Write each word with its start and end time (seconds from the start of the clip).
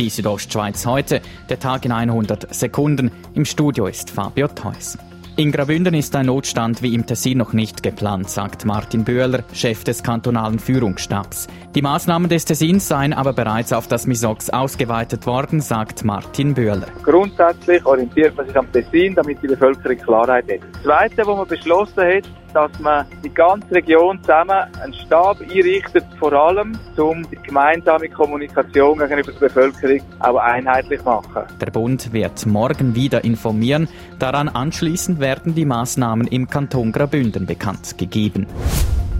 Die 0.00 0.08
Südostschweiz 0.08 0.86
heute, 0.86 1.20
der 1.50 1.58
Tag 1.58 1.84
in 1.84 1.92
100 1.92 2.54
Sekunden. 2.54 3.10
Im 3.34 3.44
Studio 3.44 3.86
ist 3.86 4.08
Fabio 4.08 4.48
Theus. 4.48 4.96
In 5.36 5.52
Graubünden 5.52 5.92
ist 5.92 6.16
ein 6.16 6.24
Notstand 6.24 6.80
wie 6.80 6.94
im 6.94 7.04
Tessin 7.04 7.36
noch 7.36 7.52
nicht 7.52 7.82
geplant, 7.82 8.30
sagt 8.30 8.64
Martin 8.64 9.04
Böhler, 9.04 9.44
Chef 9.52 9.84
des 9.84 10.02
kantonalen 10.02 10.58
Führungsstabs. 10.58 11.48
Die 11.74 11.82
Maßnahmen 11.82 12.30
des 12.30 12.46
Tessins 12.46 12.88
seien 12.88 13.12
aber 13.12 13.34
bereits 13.34 13.74
auf 13.74 13.88
das 13.88 14.06
Misox 14.06 14.48
ausgeweitet 14.48 15.26
worden, 15.26 15.60
sagt 15.60 16.02
Martin 16.02 16.54
Böhler. 16.54 16.86
Grundsätzlich 17.02 17.84
orientiert 17.84 18.34
man 18.38 18.46
sich 18.46 18.56
am 18.56 18.72
Tessin, 18.72 19.14
damit 19.14 19.42
die 19.42 19.48
Bevölkerung 19.48 19.98
Klarheit 19.98 20.50
hat. 20.50 20.60
Das 20.72 20.82
Zweite, 20.82 21.26
was 21.26 21.36
man 21.36 21.46
beschlossen 21.46 22.02
hat, 22.02 22.24
dass 22.52 22.78
man 22.78 23.06
die 23.24 23.30
ganze 23.32 23.74
Region 23.74 24.20
zusammen 24.20 24.64
einen 24.82 24.94
Stab 24.94 25.40
einrichtet, 25.40 26.04
vor 26.18 26.32
allem 26.32 26.78
um 26.96 27.28
die 27.30 27.36
gemeinsame 27.36 28.08
Kommunikation 28.08 28.98
gegenüber 28.98 29.32
der 29.32 29.40
Bevölkerung 29.40 30.00
auch 30.18 30.36
einheitlich 30.36 31.02
machen. 31.04 31.42
Der 31.60 31.70
Bund 31.70 32.12
wird 32.12 32.46
morgen 32.46 32.94
wieder 32.94 33.24
informieren. 33.24 33.88
Daran 34.18 34.48
anschließend 34.48 35.20
werden 35.20 35.54
die 35.54 35.64
Maßnahmen 35.64 36.26
im 36.26 36.48
Kanton 36.48 36.92
Graubünden 36.92 37.46
bekannt 37.46 37.96
gegeben. 37.98 38.46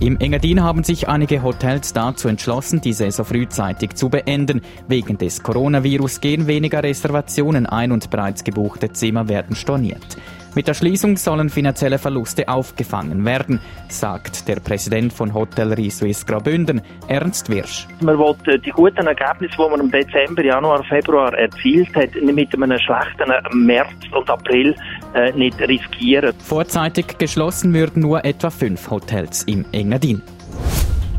Im 0.00 0.16
Engadin 0.20 0.62
haben 0.62 0.84
sich 0.84 1.08
einige 1.08 1.42
Hotels 1.42 1.92
dazu 1.92 2.28
entschlossen, 2.28 2.80
die 2.80 2.92
Saison 2.92 3.24
frühzeitig 3.24 3.94
zu 3.96 4.08
beenden. 4.08 4.62
Wegen 4.86 5.18
des 5.18 5.42
Coronavirus 5.42 6.20
gehen 6.20 6.46
weniger 6.46 6.84
Reservationen 6.84 7.66
ein 7.66 7.90
und 7.90 8.08
bereits 8.08 8.44
gebuchte 8.44 8.92
Zimmer 8.92 9.28
werden 9.28 9.56
storniert. 9.56 10.17
Mit 10.54 10.66
der 10.66 10.74
Schließung 10.74 11.16
sollen 11.16 11.50
finanzielle 11.50 11.98
Verluste 11.98 12.48
aufgefangen 12.48 13.24
werden, 13.24 13.60
sagt 13.88 14.48
der 14.48 14.56
Präsident 14.56 15.12
von 15.12 15.34
Hotellerie 15.34 15.90
Suisse 15.90 16.24
Graubünden, 16.24 16.80
Ernst 17.06 17.48
Wirsch. 17.50 17.86
Man 18.00 18.18
will 18.18 18.58
die 18.58 18.70
guten 18.70 19.06
Ergebnisse, 19.06 19.54
die 19.56 19.70
man 19.70 19.80
im 19.80 19.90
Dezember, 19.90 20.44
Januar, 20.44 20.82
Februar 20.84 21.32
erzielt 21.34 21.94
hat, 21.94 22.14
mit 22.14 22.54
einem 22.54 22.78
schlechten 22.78 23.66
März 23.66 23.92
und 24.12 24.28
April 24.30 24.74
äh, 25.14 25.32
nicht 25.32 25.60
riskieren. 25.60 26.34
Vorzeitig 26.38 27.18
geschlossen 27.18 27.74
würden 27.74 28.02
nur 28.02 28.24
etwa 28.24 28.50
fünf 28.50 28.90
Hotels 28.90 29.44
im 29.44 29.64
Engadin. 29.72 30.22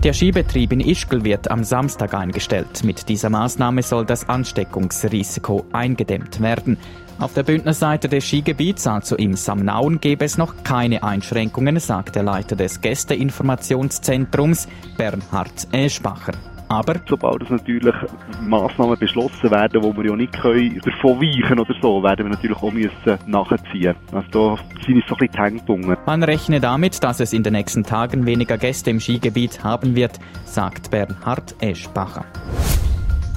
Der 0.03 0.13
Skibetrieb 0.13 0.71
in 0.71 0.79
Ischgl 0.79 1.25
wird 1.25 1.51
am 1.51 1.65
Samstag 1.65 2.13
eingestellt. 2.13 2.85
Mit 2.85 3.09
dieser 3.09 3.29
Maßnahme 3.29 3.83
soll 3.83 4.05
das 4.05 4.29
Ansteckungsrisiko 4.29 5.65
eingedämmt 5.73 6.41
werden. 6.41 6.77
Auf 7.19 7.33
der 7.33 7.43
Bündnerseite 7.43 8.07
des 8.07 8.25
Skigebiets, 8.25 8.87
also 8.87 9.17
im 9.17 9.33
Samnauen, 9.33 9.99
gäbe 9.99 10.23
es 10.23 10.37
noch 10.37 10.63
keine 10.63 11.03
Einschränkungen, 11.03 11.77
sagt 11.79 12.15
der 12.15 12.23
Leiter 12.23 12.55
des 12.55 12.79
Gästeinformationszentrums 12.79 14.69
Bernhard 14.97 15.67
Eschbacher. 15.73 16.31
Aber 16.69 16.95
sobald 17.09 17.41
es 17.41 17.49
natürlich 17.49 17.95
Massnahmen 18.41 18.97
beschlossen 18.97 19.51
werden, 19.51 19.83
wo 19.83 19.93
wir 19.97 20.11
ja 20.11 20.15
nicht 20.15 20.39
können 20.39 20.79
davon 20.85 21.19
weichen 21.19 21.59
oder 21.59 21.75
so, 21.81 22.01
werden 22.01 22.27
wir 22.27 22.29
natürlich 22.29 22.57
auch 22.57 22.71
müssen 22.71 23.17
nachziehen. 23.25 23.95
Also 24.13 24.29
da 24.55 24.63
sind 24.85 24.95
uns 24.95 25.07
so 25.07 25.15
ein 25.19 25.59
bisschen. 25.65 25.97
Man 26.05 26.23
rechne 26.23 26.61
damit, 26.61 27.03
dass 27.03 27.19
es 27.19 27.33
in 27.33 27.43
den 27.43 27.53
nächsten 27.53 27.83
Tagen 27.83 28.25
weniger 28.25 28.57
Gäste 28.57 28.91
im 28.91 29.01
Skigebiet 29.01 29.63
haben 29.63 29.95
wird, 29.95 30.19
sagt 30.45 30.89
Bernhard 30.91 31.55
Eschbacher. 31.59 32.23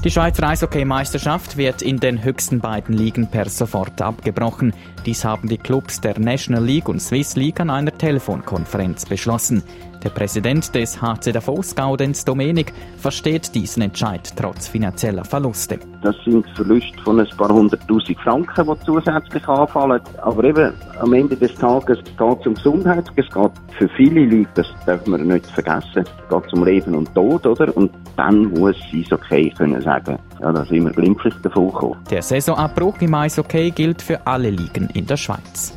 Die 0.05 0.11
Schweizer 0.11 0.49
Eishockey-Meisterschaft 0.49 1.57
wird 1.57 1.81
in 1.81 2.01
den 2.01 2.25
höchsten 2.25 2.59
beiden 2.59 2.93
Ligen 2.93 3.29
per 3.29 3.49
sofort 3.49 4.03
abgebrochen. 4.03 4.75
Dies 5.07 5.25
haben 5.25 5.49
die 5.49 5.59
Clubs 5.59 6.01
der 6.01 6.19
National 6.19 6.65
League 6.65 6.89
und 6.89 7.01
Swiss 7.01 7.37
League 7.37 7.61
an 7.61 7.71
einer 7.71 7.97
Telefonkonferenz 7.97 9.07
beschlossen. 9.07 9.63
Der 10.03 10.11
Präsident 10.11 10.75
des 10.75 11.01
HC 11.01 11.33
Davos, 11.33 11.77
Gaudenz 11.77 12.25
Domenik, 12.25 12.73
versteht 12.97 13.55
diesen 13.55 13.83
Entscheid 13.83 14.33
trotz 14.37 14.67
finanzieller 14.67 15.25
Verluste. 15.25 15.79
Das 16.03 16.17
sind 16.25 16.45
Verluste 16.57 17.01
von 17.05 17.21
ein 17.21 17.29
paar 17.37 17.51
hunderttausend 17.51 18.19
Franken, 18.19 18.67
die 18.67 18.85
zusätzlich 18.85 19.47
anfallen. 19.47 20.01
Aber 20.23 20.43
eben 20.43 20.73
am 20.99 21.13
Ende 21.13 21.37
des 21.37 21.55
Tages 21.55 21.99
geht 22.03 22.41
es 22.41 22.47
um 22.47 22.55
Gesundheit. 22.55 23.05
Es 23.15 23.33
geht 23.33 23.53
für 23.79 23.89
viele 23.97 24.25
Leute, 24.25 24.49
das 24.55 24.67
darf 24.87 25.07
man 25.07 25.25
nicht 25.27 25.47
vergessen, 25.47 26.05
es 26.05 26.29
geht 26.29 26.53
um 26.53 26.65
Leben 26.65 26.95
und 26.97 27.15
Tod, 27.15 27.47
oder? 27.47 27.77
Und 27.77 27.93
dann 28.17 28.47
muss 28.55 28.77
es 28.93 29.13
okay 29.13 29.53
können 29.57 29.81
sagen, 29.83 30.19
ja, 30.41 30.53
da 30.53 30.65
sind 30.65 30.85
wir 30.85 30.93
glimpflich 30.93 31.35
davon 31.43 31.69
gekommen. 31.69 31.97
Der 32.11 32.23
Saisonabbruch 32.23 33.01
im 33.01 33.15
Eishockey 33.15 33.71
gilt 33.71 34.03
für 34.03 34.27
alle 34.27 34.51
Ligen 34.51 34.89
in 34.95 35.07
der 35.07 35.17
Schweiz. 35.17 35.77